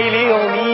[0.00, 0.67] 留你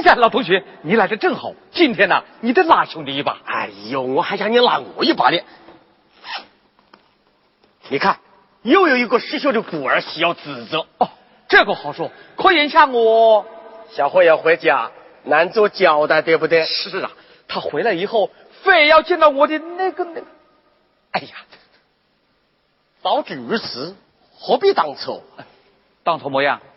[0.00, 1.52] 哎呀，老同学，你来的正好。
[1.72, 3.38] 今天呢，你得拉兄弟一把。
[3.44, 5.38] 哎呦，我还想你拉我一把呢。
[7.90, 8.18] 你看，
[8.62, 10.86] 又有一个失学的孤儿需要指责。
[10.96, 11.10] 哦，
[11.48, 12.10] 这个好说。
[12.36, 13.44] 可眼下我
[13.90, 14.90] 小慧要回家，
[15.24, 16.64] 难做交代，对不对？
[16.64, 17.10] 是啊，
[17.46, 18.30] 他回来以后
[18.62, 20.26] 非要见到我的那个那个。
[21.10, 21.36] 哎呀，
[23.02, 23.94] 早知如此，
[24.38, 25.22] 何必当初？
[26.02, 26.69] 当初模样，哎，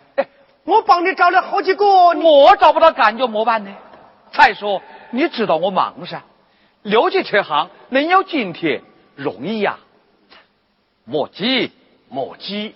[0.65, 3.75] 我帮你找了好几个，我找不到感觉么办呢？
[4.31, 4.81] 再说，
[5.11, 6.21] 你知道我忙噻，
[6.81, 8.81] 六级车行能有今天
[9.15, 9.77] 容易呀、
[11.03, 11.71] 莫急，
[12.09, 12.75] 莫急，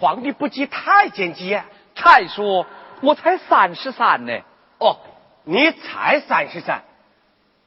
[0.00, 1.66] 皇帝不急太监急啊。
[1.94, 2.66] 再说
[3.02, 4.40] 我才三十三呢。
[4.78, 4.98] 哦，
[5.44, 6.82] 你才三十三，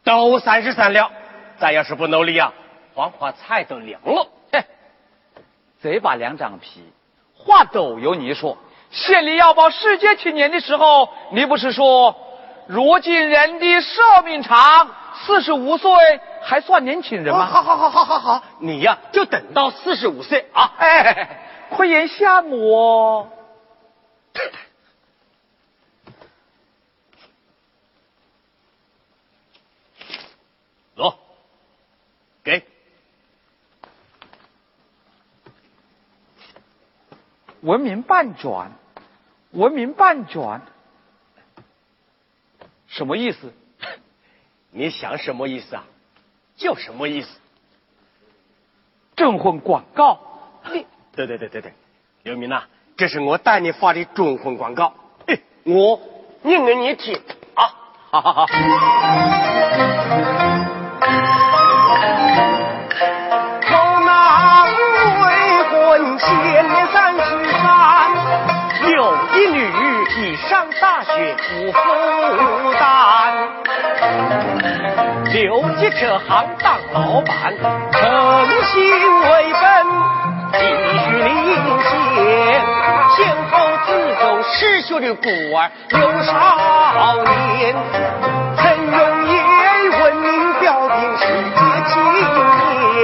[0.03, 1.11] 都三十三了，
[1.59, 2.53] 咱要是不努力啊，
[2.93, 4.27] 黄花菜都凉了。
[4.51, 4.63] 嘿，
[5.81, 6.83] 这把两张皮，
[7.35, 8.57] 话都由你说。
[8.91, 12.15] 县里要报世界青年的时候，你不是说，
[12.67, 14.89] 如今人的寿命长，
[15.25, 15.91] 四十五岁
[16.41, 17.43] 还算年轻人吗？
[17.43, 20.73] 哦好好好好好好，你呀、就等到四十五岁啊。
[20.77, 23.29] 哎，快眼下我，
[30.95, 31.13] 走，
[32.43, 32.63] 给
[37.61, 38.71] 文明半转，
[39.51, 40.61] 文明半转，
[42.87, 43.53] 什么意思？
[44.71, 45.85] 你想什么意思啊？
[46.55, 47.29] 就什么意思。
[49.15, 50.19] 征婚广告，
[50.71, 51.73] 你对对对对对，
[52.23, 52.63] 刘明呐、
[52.95, 54.93] 这是我带你发的征婚广告，
[55.25, 55.99] 哎，我
[56.43, 57.15] 念给你听
[57.55, 57.75] 啊。
[58.11, 58.45] 好好好，
[70.99, 71.79] 大学无负
[72.73, 72.83] 担，
[75.31, 77.55] 留级这行当老板，
[77.93, 78.01] 诚
[78.65, 78.83] 心
[79.21, 79.63] 为本，
[80.51, 80.59] 继
[80.99, 81.31] 续领
[81.87, 81.89] 先，
[83.15, 83.17] 先
[83.49, 83.53] 后
[83.85, 83.87] 自
[84.19, 86.33] 走失学的孤儿有少
[87.23, 87.73] 年，
[88.57, 88.61] 曾
[88.91, 89.39] 用言
[90.01, 90.27] 闻名
[90.59, 91.23] 标兵世
[91.55, 92.99] 界青年，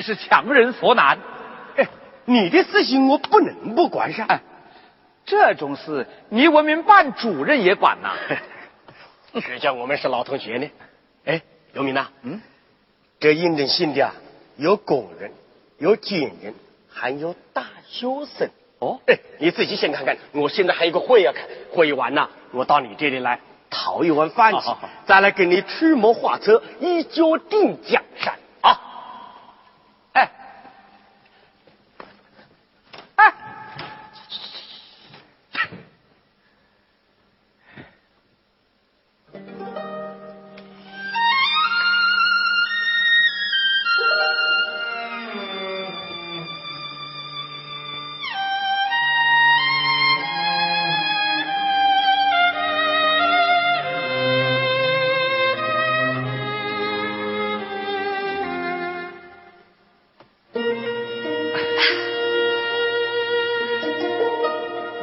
[0.00, 1.18] 真是强人所难。
[1.76, 1.86] 哎，
[2.24, 4.24] 你的事情我不能不管噻。
[4.24, 4.40] 哎，
[5.26, 8.14] 这种事你文明办主任也管呐？
[9.40, 10.70] 谁叫我们是老同学呢？
[11.26, 11.42] 哎，
[11.74, 12.40] 刘明呐，嗯，
[13.20, 14.14] 这应征信的啊，
[14.56, 15.32] 有工人，
[15.78, 16.54] 有军人，
[16.90, 18.48] 还有大学生。
[18.78, 21.42] 哦哎，你自己先看看，我现在还有个会要开，
[21.72, 28.38] 会完呐，我到你这里来讨一碗饭吃，好好好再来给你出谋划策，一脚定江山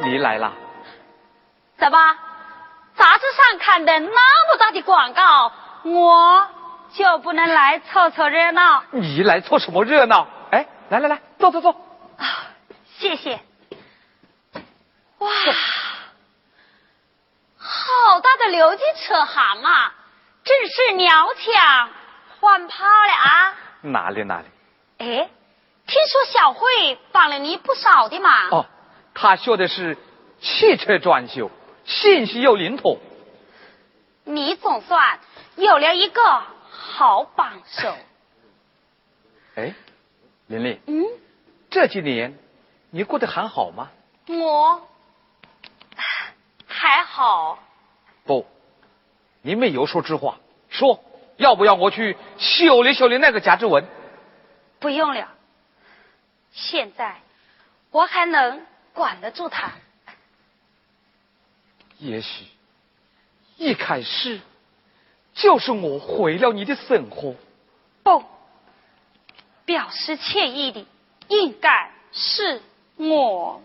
[0.08, 0.52] 你来了？
[1.76, 1.98] 怎么？
[2.96, 3.24] 杂志？
[3.36, 5.52] 上看的那么大的广告，
[5.84, 6.48] 我
[6.92, 8.82] 就不能来凑凑热闹？
[8.90, 10.26] 你来凑什么热闹？
[10.50, 11.70] 哎，来来来，坐坐坐。
[12.16, 12.24] 啊，
[12.98, 13.38] 谢谢。
[15.18, 15.30] 哇，
[17.58, 19.94] 好大的刘记车行啊！
[20.44, 21.90] 真是鸟枪
[22.40, 23.54] 换炮了啊！
[23.82, 24.46] 哪里哪里？
[24.98, 25.28] 哎，
[25.86, 28.48] 听说小慧帮了你不少的忙。
[28.50, 28.66] 哦，
[29.14, 29.96] 他学的是
[30.40, 31.50] 汽车装修，
[31.84, 32.98] 信息又灵通。
[34.24, 35.18] 你总算
[35.56, 36.22] 有了一个
[36.70, 37.96] 好帮手。
[39.56, 39.74] 哎，
[40.46, 40.80] 玲玲。
[40.86, 41.04] 嗯。
[41.70, 42.38] 这几年
[42.90, 43.90] 你过得还好吗？
[44.28, 44.88] 我
[46.66, 47.58] 还好。
[48.24, 48.46] 不，
[49.42, 50.38] 你没有说实话。
[50.70, 51.02] 说
[51.36, 53.84] 要不要我去修理修理那个贾志文？
[54.78, 55.28] 不用了。
[56.52, 57.20] 现在
[57.90, 58.64] 我还能
[58.98, 59.70] 管得住他。
[61.98, 62.46] 也许
[63.56, 64.40] 一开始
[65.34, 67.36] 就是我毁了你的生活。
[68.02, 68.24] 不，
[69.64, 70.84] 表示歉意的
[71.28, 72.60] 应该是
[72.96, 73.62] 我。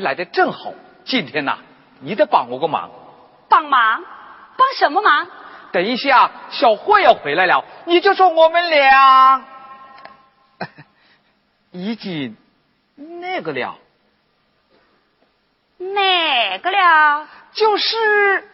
[0.00, 0.72] 来的正好，
[1.04, 1.58] 今天呐，
[2.00, 2.90] 你得帮我个忙。
[3.48, 4.02] 帮忙？
[4.56, 5.26] 帮什么忙？
[5.72, 9.44] 等一下，小慧要回来了，你就说我们俩
[11.70, 12.36] 已经
[12.96, 13.78] 那个了。
[15.78, 17.28] 哪个了？
[17.52, 18.50] 就是，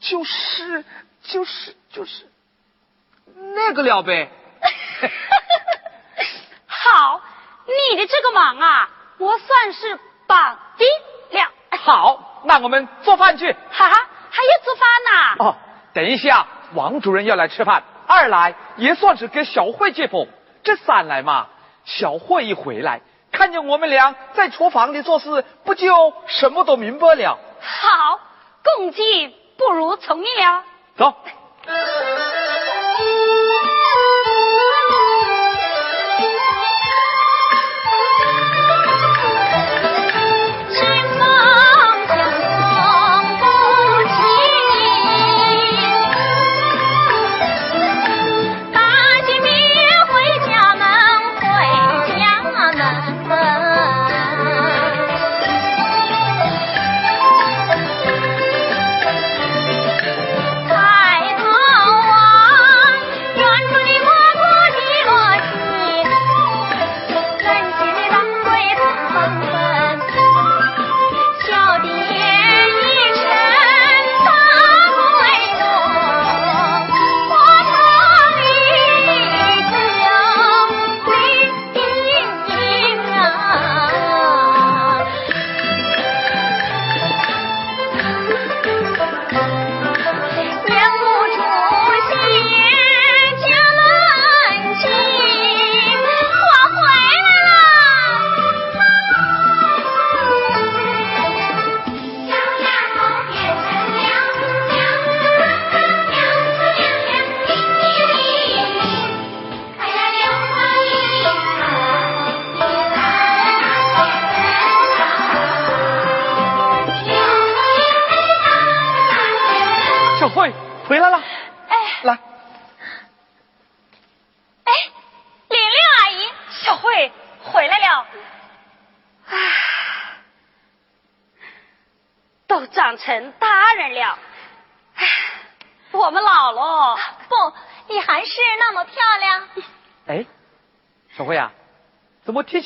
[0.00, 0.84] 就是
[1.22, 2.28] 就是就是
[3.54, 4.30] 那个了呗。
[6.66, 7.20] 好，
[7.66, 9.98] 你的这个忙啊，我算是。
[10.26, 10.86] 绑定
[11.38, 13.52] 了，好，那我们做饭去。
[13.52, 15.44] 哈哈，还要做饭呢。
[15.44, 15.56] 哦，
[15.92, 17.82] 等一下，王主任要来吃饭。
[18.06, 20.28] 二来也算是给小慧接风。
[20.62, 21.46] 这三来嘛，
[21.84, 23.00] 小慧一回来，
[23.32, 27.38] 看见我们俩在厨房里做事，不就什么都明白了？
[27.60, 28.20] 好，
[28.62, 30.64] 共进不如从命了。
[30.96, 31.14] 走。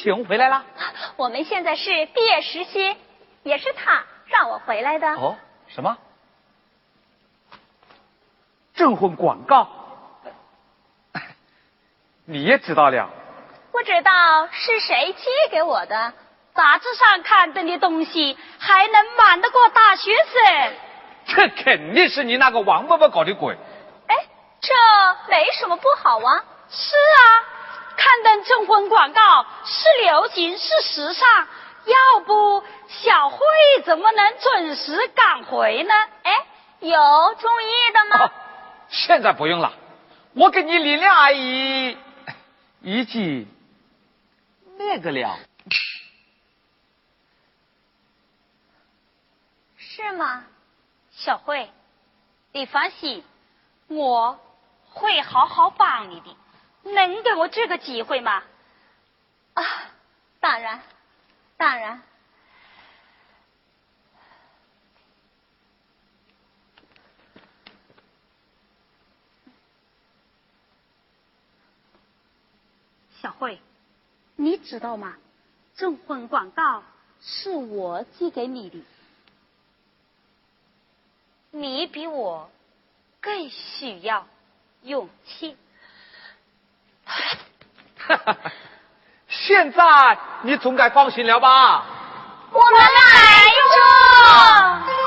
[0.02, 0.64] 怎么提亲回来了？
[1.16, 2.97] 我们现在是毕业实习，
[3.42, 5.09] 也是他让我回来的。
[5.14, 5.37] 哦，
[5.69, 5.97] 什么？
[8.75, 9.69] 征婚广告？
[12.25, 13.11] 你也知道了？
[13.73, 16.12] 不知道是谁寄给我的。
[16.54, 20.73] 杂志上刊登的东西还能瞒得过大学生？
[21.26, 23.57] 这肯定是你那个王伯伯搞的鬼。
[24.09, 24.16] 哎，
[24.61, 24.75] 这
[25.30, 26.45] 没什么不好啊。
[26.71, 27.23] 是啊，
[28.00, 31.28] 刊登征婚广告是流行，是时尚。
[31.85, 33.38] 要不小慧
[33.85, 35.92] 怎么能准时赶回呢？
[36.23, 36.47] 哎，
[36.80, 38.33] 有中意的吗？
[38.88, 39.75] 现在不用了，
[40.35, 41.99] 我给你丽莲阿姨
[42.80, 43.47] 一记
[44.78, 45.38] 那个了。
[49.76, 50.45] 是吗，
[51.12, 51.71] 小慧？
[52.52, 53.23] 你放心，
[53.88, 54.40] 我
[54.88, 56.35] 会好好帮你的。
[56.82, 58.42] 能给我这个机会吗？
[59.54, 59.64] 啊，
[60.40, 60.82] 当然，
[61.56, 62.02] 当然。
[73.20, 73.60] 小慧，
[74.37, 75.16] 你知道吗？
[75.76, 76.82] 征婚广告
[77.20, 78.82] 是我寄给你的。
[81.50, 82.50] 你比我
[83.20, 84.26] 更需要
[84.82, 85.56] 勇气。
[89.28, 89.82] 现在
[90.42, 91.82] 你总该放心了吧？
[92.52, 92.88] 我们来
[93.74, 95.00] 着。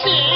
[0.00, 0.31] 情。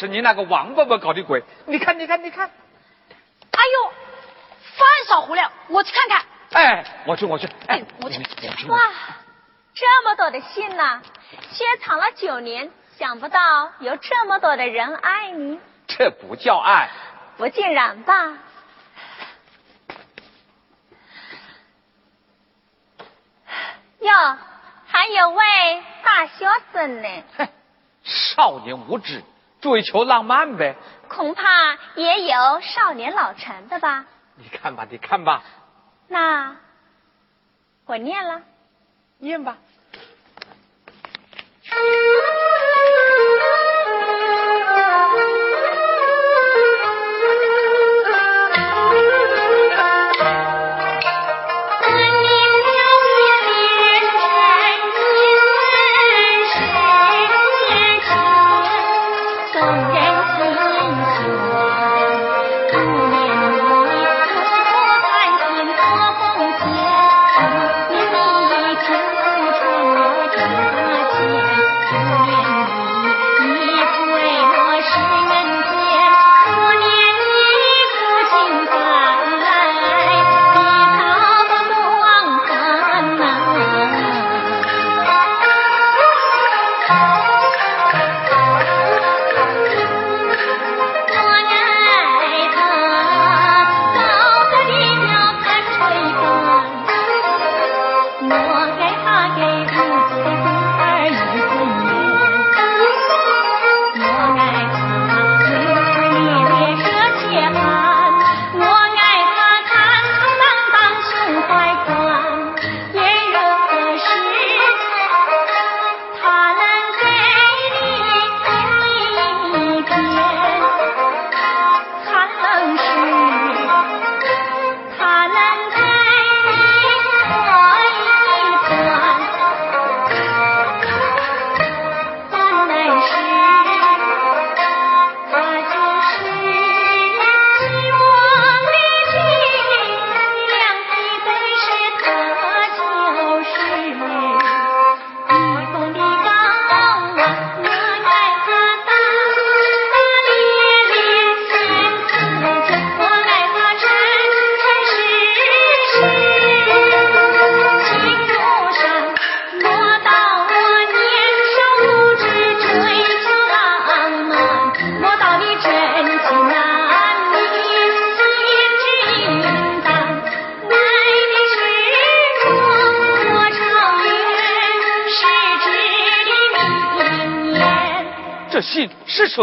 [0.00, 1.44] 是你那个王伯伯搞的鬼！
[1.66, 2.48] 你看，你看，你看！
[2.48, 3.92] 哎呦，
[4.72, 6.24] 饭少胡了，我去看看。
[6.52, 7.46] 哎，我去，我去。
[7.66, 8.18] 哎，我去。
[8.68, 8.78] 哇，
[9.74, 11.02] 这么多的信呐，
[11.52, 15.60] 雪藏了九年，想不到有这么多的人爱你。
[15.86, 16.88] 这不叫爱。
[17.36, 18.38] 不尽然吧。
[24.00, 24.38] 哟，
[24.86, 27.08] 还有位大学生呢。
[27.36, 27.48] 哼，
[28.02, 29.22] 少年无知。
[29.60, 30.76] 追求浪漫呗，
[31.08, 34.06] 恐怕也有少年老成的吧。
[34.36, 35.42] 你看吧，你看吧。
[36.08, 36.56] 那
[37.86, 38.42] 我念了，
[39.18, 39.58] 念吧。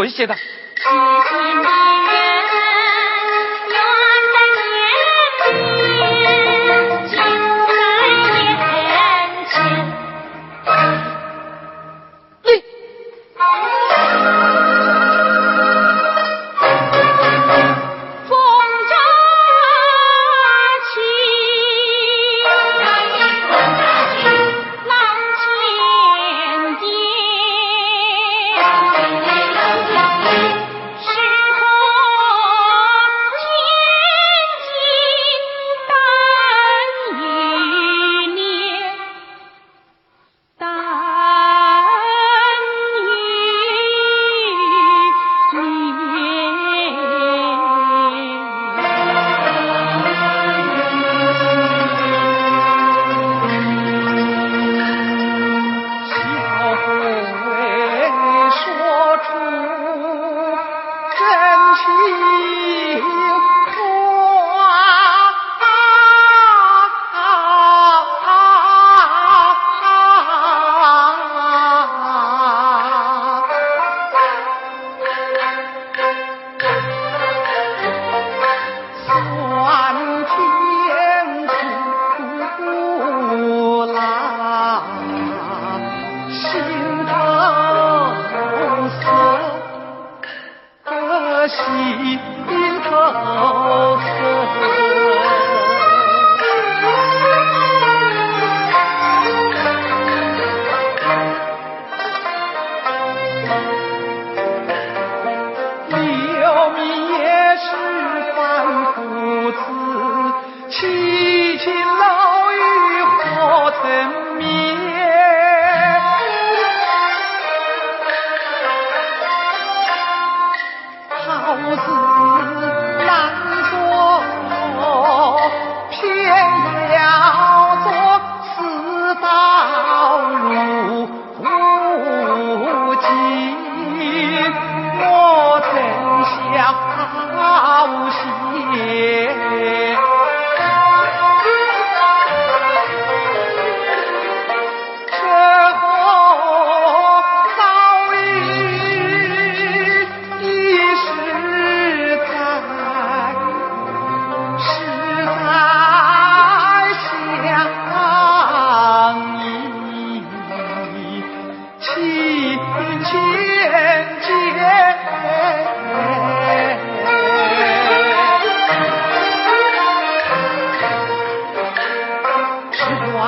[0.04, 0.36] 谁写的？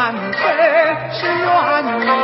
[0.00, 2.19] 元帅是元帅。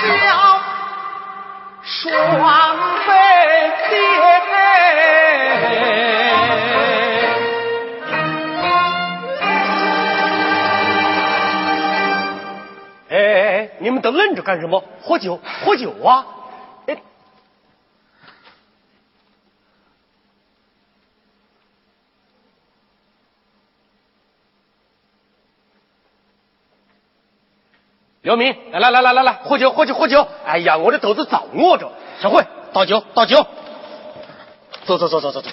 [0.00, 0.06] 小
[1.82, 3.12] 双飞
[3.88, 3.98] 天。
[13.10, 14.84] 哎，你们都愣着干什么？
[15.02, 16.26] 喝酒，喝酒啊！
[16.86, 17.02] 哎，
[28.28, 30.28] 姚明，来来来来来来，喝酒喝酒喝酒！
[30.44, 31.90] 哎呀，我的肚子早饿着。
[32.20, 33.46] 小慧，倒酒倒酒。
[34.84, 35.50] 走走走走走走。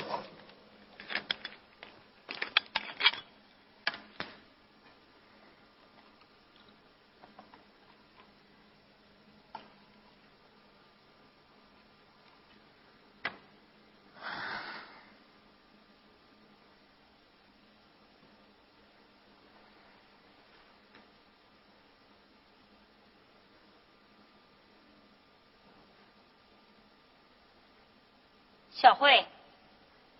[28.75, 29.25] 小慧，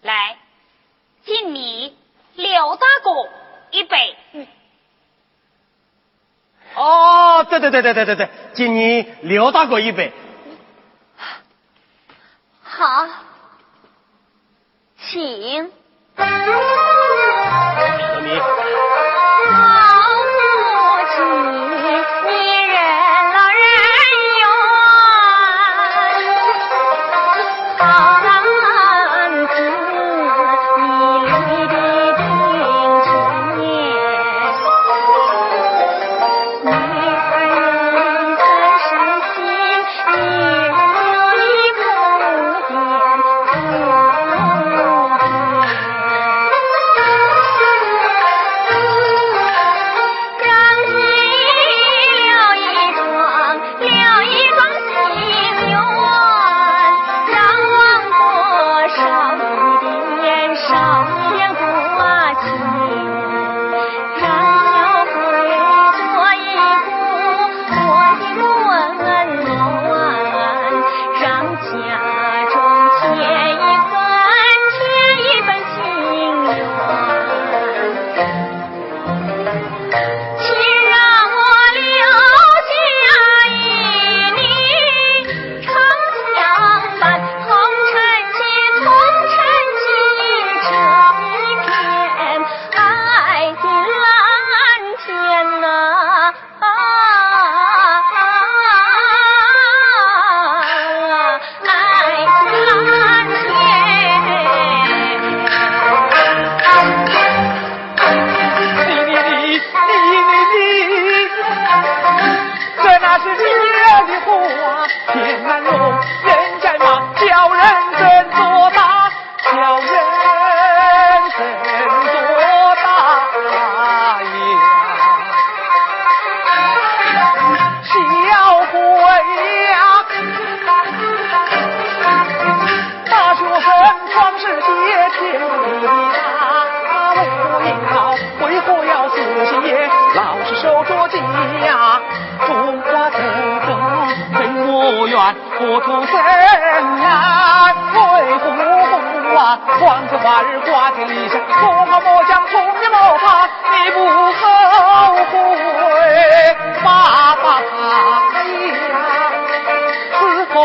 [0.02, 0.38] 来
[1.26, 1.98] 敬你。
[2.36, 3.30] 刘大哥
[3.72, 4.18] 一杯。
[6.76, 10.12] 哦，对对对对对对对，敬你刘大哥一杯。
[12.62, 13.08] 好，
[14.98, 15.72] 请。
[16.16, 16.24] 不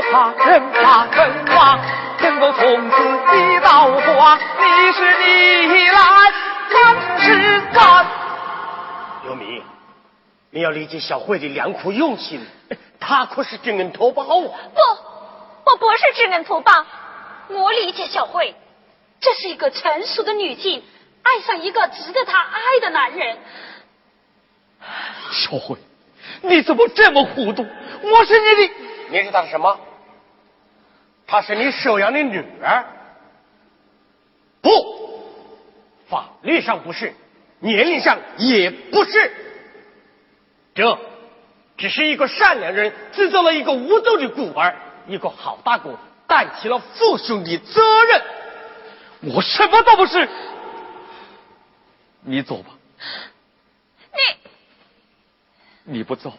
[0.03, 1.81] 怕人怕人亡，
[2.21, 2.97] 能够从此
[3.53, 4.99] 一道花，你是
[5.69, 5.99] 你来，
[6.69, 6.77] 怎
[7.21, 8.07] 是咱？
[9.25, 9.63] 刘明，
[10.51, 12.47] 你要理解小慧的良苦用心。
[12.99, 14.29] 她可是知恩图报啊！
[14.29, 16.73] 不，我不是知恩图报。
[17.49, 18.55] 我理解小慧，
[19.21, 20.85] 这是一个成熟的女性，
[21.23, 23.39] 爱上一个值得她爱的男人。
[25.33, 25.77] 小慧，
[26.43, 27.67] 你怎么这么糊涂？
[28.03, 28.73] 我是你的，
[29.11, 29.79] 你是他的什么？
[31.31, 32.85] 她是你收养的女儿？
[34.61, 34.69] 不，
[36.09, 37.15] 法律上不是，
[37.61, 39.33] 年龄上也不是。
[40.75, 40.99] 这。
[41.77, 48.23] 只是一个善良人制造了一个无斗的孤儿，一个好大哥担起了父兄的责任。
[49.35, 50.29] 我什么都不是，
[52.23, 52.71] 你走吧。
[55.85, 56.35] 你你不走，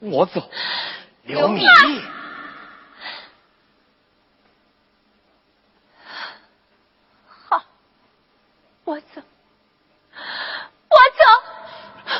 [0.00, 0.50] 我走。
[1.22, 1.64] 刘米，
[7.48, 7.62] 好，
[8.82, 9.22] 我走，
[10.88, 11.22] 我走。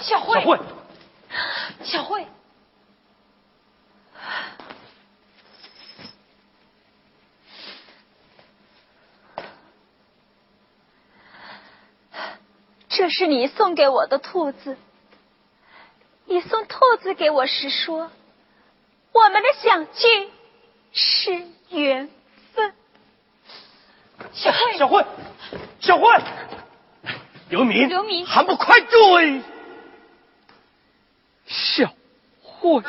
[0.03, 0.41] 小慧。
[0.41, 0.61] 小慧。
[1.85, 2.27] 小慧，
[12.89, 14.77] 这是你送给我的兔子。
[16.25, 18.11] 你送兔子给我时说，
[19.12, 20.31] 我们的相聚
[20.92, 22.09] 是缘
[22.55, 22.72] 分。
[24.33, 25.05] 小慧，小慧，
[25.81, 26.07] 小慧，
[27.51, 29.42] 刘明，刘明，还不快追！
[31.46, 31.92] 小
[32.42, 32.83] 慧。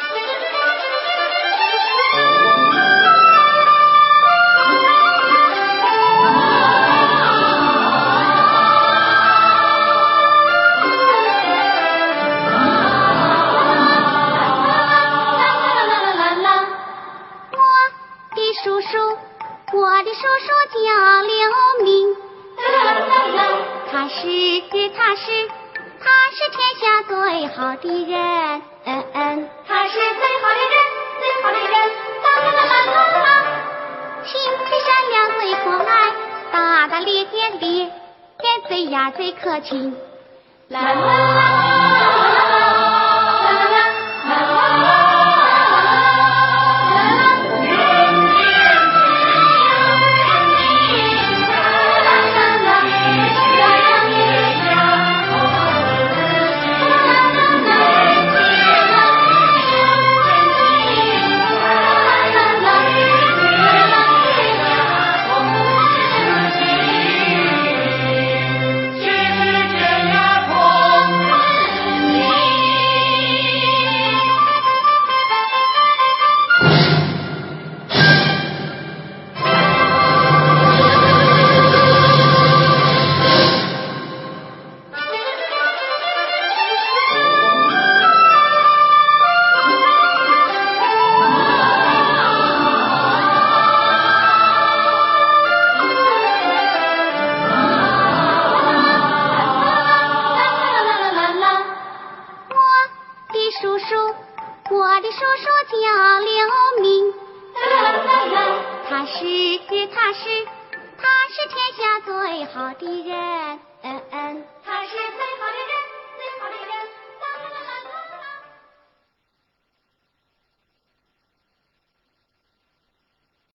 [39.63, 40.12] 亲。